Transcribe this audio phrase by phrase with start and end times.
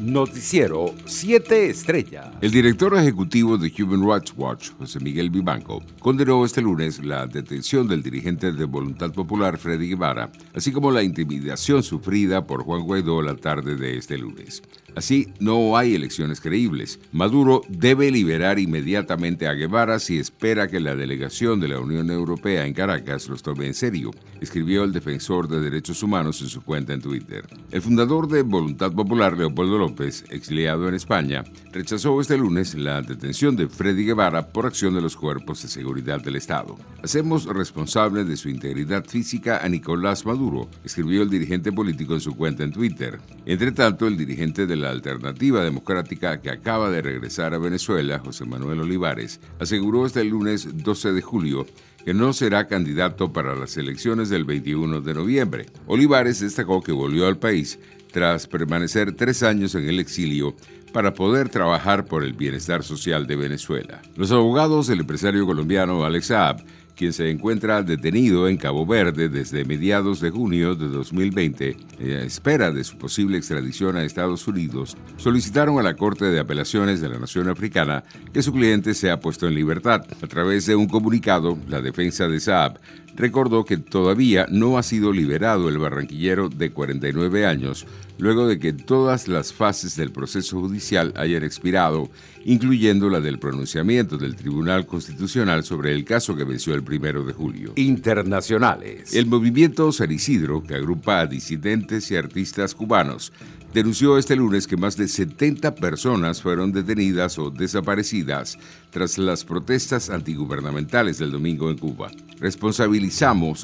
[0.00, 2.28] Noticiero 7 Estrellas.
[2.40, 7.86] El director ejecutivo de Human Rights Watch, José Miguel Vivanco, condenó este lunes la detención
[7.86, 13.20] del dirigente de Voluntad Popular, Freddy Guevara, así como la intimidación sufrida por Juan Guaidó
[13.20, 14.62] la tarde de este lunes.
[14.96, 16.98] Así, no hay elecciones creíbles.
[17.12, 22.66] Maduro debe liberar inmediatamente a Guevara si espera que la delegación de la Unión Europea
[22.66, 24.10] en Caracas los tome en serio,
[24.40, 27.46] escribió el defensor de derechos humanos en su cuenta en Twitter.
[27.70, 33.56] El fundador de Voluntad Popular, Leopoldo López, exiliado en España, rechazó este lunes la detención
[33.56, 36.76] de Freddy Guevara por acción de los cuerpos de seguridad del Estado.
[37.02, 42.36] Hacemos responsable de su integridad física a Nicolás Maduro, escribió el dirigente político en su
[42.36, 43.18] cuenta en Twitter.
[43.46, 48.44] Entre tanto, el dirigente de la Alternativa Democrática que acaba de regresar a Venezuela, José
[48.44, 51.66] Manuel Olivares, aseguró este lunes 12 de julio
[52.04, 55.66] que no será candidato para las elecciones del 21 de noviembre.
[55.86, 57.78] Olivares destacó que volvió al país
[58.12, 60.56] tras permanecer tres años en el exilio
[60.92, 64.02] para poder trabajar por el bienestar social de Venezuela.
[64.16, 66.64] Los abogados del empresario colombiano Alex Saab
[66.96, 72.70] quien se encuentra detenido en Cabo Verde desde mediados de junio de 2020, a espera
[72.70, 77.18] de su posible extradición a Estados Unidos, solicitaron a la Corte de Apelaciones de la
[77.18, 80.04] Nación Africana que su cliente sea puesto en libertad.
[80.22, 82.78] A través de un comunicado, la defensa de Saab
[83.16, 87.86] recordó que todavía no ha sido liberado el barranquillero de 49 años,
[88.18, 92.10] luego de que todas las fases del proceso judicial hayan expirado,
[92.44, 97.32] incluyendo la del pronunciamiento del Tribunal Constitucional sobre el caso que venció el primero de
[97.32, 97.72] julio.
[97.76, 99.14] Internacionales.
[99.14, 103.32] El movimiento San Isidro, que agrupa a disidentes y artistas cubanos,
[103.72, 108.58] denunció este lunes que más de 70 personas fueron detenidas o desaparecidas
[108.90, 112.10] tras las protestas antigubernamentales del domingo en Cuba.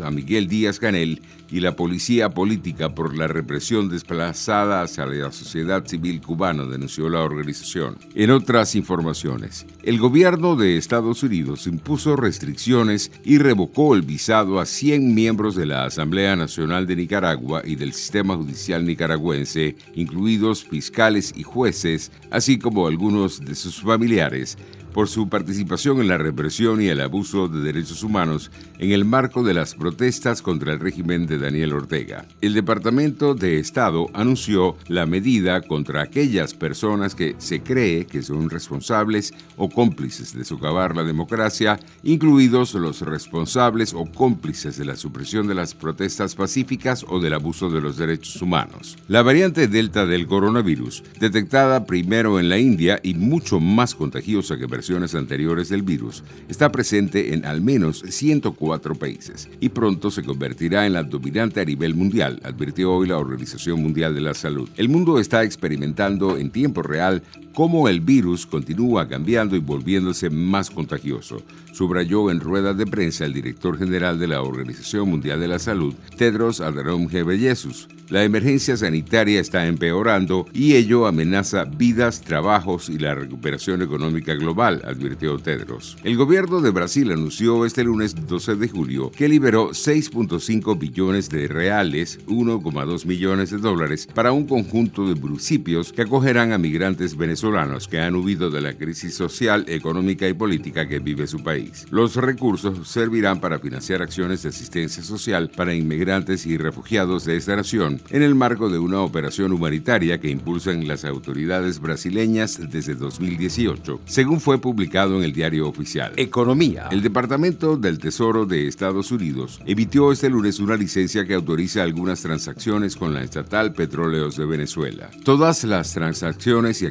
[0.00, 1.20] A Miguel Díaz Canel
[1.50, 7.20] y la policía política por la represión desplazada hacia la sociedad civil cubana, denunció la
[7.20, 7.98] organización.
[8.14, 14.64] En otras informaciones, el gobierno de Estados Unidos impuso restricciones y revocó el visado a
[14.64, 21.34] 100 miembros de la Asamblea Nacional de Nicaragua y del sistema judicial nicaragüense, incluidos fiscales
[21.36, 24.56] y jueces, así como algunos de sus familiares,
[24.96, 29.42] por su participación en la represión y el abuso de derechos humanos en el marco
[29.42, 32.24] de las protestas contra el régimen de Daniel Ortega.
[32.40, 38.48] El Departamento de Estado anunció la medida contra aquellas personas que se cree que son
[38.48, 45.46] responsables o cómplices de socavar la democracia, incluidos los responsables o cómplices de la supresión
[45.46, 48.96] de las protestas pacíficas o del abuso de los derechos humanos.
[49.08, 54.66] La variante Delta del coronavirus, detectada primero en la India y mucho más contagiosa que
[55.14, 60.92] anteriores del virus, está presente en al menos 104 países y pronto se convertirá en
[60.92, 64.68] la dominante a nivel mundial, advirtió hoy la Organización Mundial de la Salud.
[64.76, 67.22] El mundo está experimentando en tiempo real
[67.56, 73.32] cómo el virus continúa cambiando y volviéndose más contagioso, subrayó en rueda de prensa el
[73.32, 77.88] director general de la Organización Mundial de la Salud, Tedros Adhanom Ghebreyesus.
[78.10, 84.82] La emergencia sanitaria está empeorando y ello amenaza vidas, trabajos y la recuperación económica global,
[84.84, 85.96] advirtió Tedros.
[86.04, 91.48] El gobierno de Brasil anunció este lunes 12 de julio que liberó 6.5 billones de
[91.48, 97.45] reales, 1,2 millones de dólares, para un conjunto de municipios que acogerán a migrantes venezolanos
[97.88, 101.86] que han huido de la crisis social, económica y política que vive su país.
[101.90, 107.54] Los recursos servirán para financiar acciones de asistencia social para inmigrantes y refugiados de esta
[107.54, 114.00] nación en el marco de una operación humanitaria que impulsan las autoridades brasileñas desde 2018,
[114.06, 116.12] según fue publicado en el diario oficial.
[116.16, 116.88] Economía.
[116.90, 122.22] El Departamento del Tesoro de Estados Unidos emitió este lunes una licencia que autoriza algunas
[122.22, 125.10] transacciones con la estatal Petróleos de Venezuela.
[125.24, 126.86] Todas las transacciones y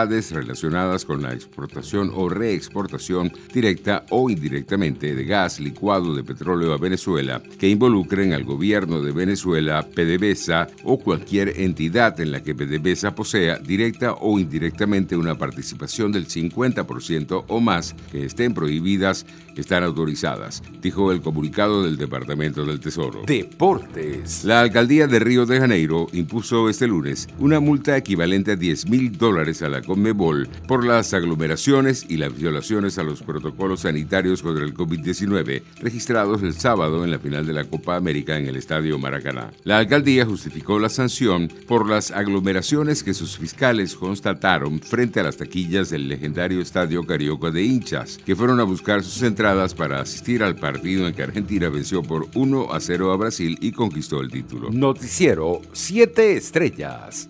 [0.00, 6.72] actividades relacionadas con la exportación o reexportación directa o indirectamente de gas licuado de petróleo
[6.72, 12.54] a Venezuela que involucren al gobierno de Venezuela, PDVSA, o cualquier entidad en la que
[12.54, 19.26] PDVSA posea directa o indirectamente una participación del 50% o más que estén prohibidas
[19.60, 23.22] están autorizadas, dijo el comunicado del Departamento del Tesoro.
[23.26, 24.44] Deportes.
[24.44, 29.16] La alcaldía de Río de Janeiro impuso este lunes una multa equivalente a 10 mil
[29.16, 34.64] dólares a la Conmebol por las aglomeraciones y las violaciones a los protocolos sanitarios contra
[34.64, 39.00] el COVID-19 registrados el sábado en la final de la Copa América en el Estadio
[39.00, 39.50] Maracaná.
[39.64, 45.38] La alcaldía justificó la sanción por las aglomeraciones que sus fiscales constataron frente a las
[45.38, 50.44] taquillas del legendario Estadio Carioca de hinchas, que fueron a buscar sus entradas para asistir
[50.44, 54.30] al partido en que Argentina venció por 1 a 0 a Brasil y conquistó el
[54.30, 54.70] título.
[54.70, 57.28] Noticiero 7 Estrellas.